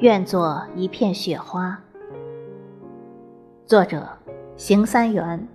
[0.00, 1.82] 愿做一片雪花。
[3.64, 4.06] 作者：
[4.54, 5.48] 邢三元，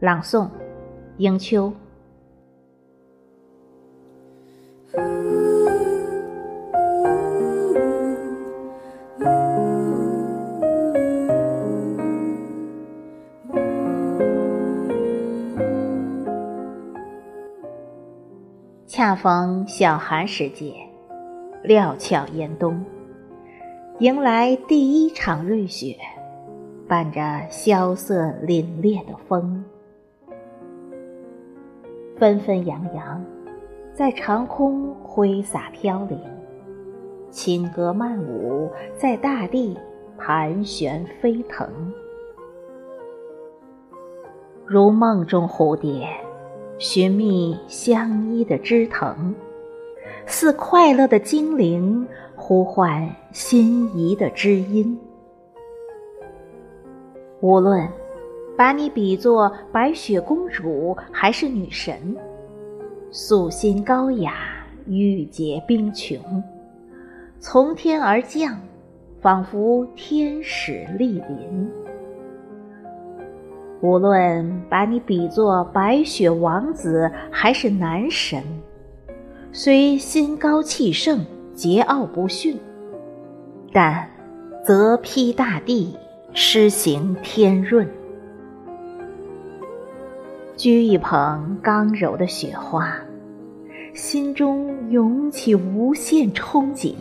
[0.00, 0.48] 朗诵：
[1.18, 1.72] 迎秋。
[18.88, 20.74] 恰逢小寒时节，
[21.62, 22.84] 料峭严冬。
[24.00, 25.96] 迎来第一场瑞雪，
[26.86, 27.20] 伴着
[27.50, 29.64] 萧瑟凛冽的风，
[32.16, 33.20] 纷纷扬扬，
[33.92, 36.16] 在长空挥洒飘零，
[37.28, 39.76] 轻歌曼舞，在大地
[40.16, 41.68] 盘旋飞腾，
[44.64, 46.08] 如梦中蝴蝶，
[46.78, 49.34] 寻觅相依的枝藤。
[50.30, 54.96] 似快乐的精灵呼唤心仪的知音。
[57.40, 57.88] 无论
[58.56, 62.14] 把你比作白雪公主还是女神，
[63.10, 64.34] 素心高雅，
[64.86, 66.20] 玉洁冰琼，
[67.40, 68.60] 从天而降，
[69.22, 71.70] 仿佛天使莅临。
[73.80, 78.42] 无论把你比作白雪王子还是男神。
[79.50, 81.24] 虽心高气盛，
[81.56, 82.58] 桀骜不驯，
[83.72, 84.08] 但
[84.64, 85.96] 则披大地，
[86.34, 87.88] 施行天润。
[90.56, 92.94] 掬一捧刚柔的雪花，
[93.94, 96.94] 心中涌起无限憧憬，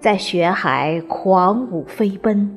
[0.00, 2.48] 在雪海狂舞飞奔，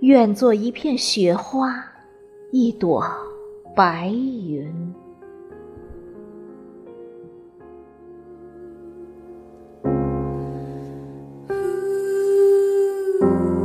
[0.00, 1.82] 愿做一片雪花，
[2.52, 3.02] 一朵
[3.74, 4.94] 白云。
[13.20, 13.55] you.